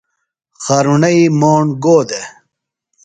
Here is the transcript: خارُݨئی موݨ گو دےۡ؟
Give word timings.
خارُݨئی 0.63 1.21
موݨ 1.39 1.61
گو 1.83 1.97
دےۡ؟ 2.09 2.27